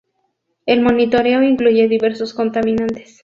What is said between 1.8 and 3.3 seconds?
diversos contaminantes.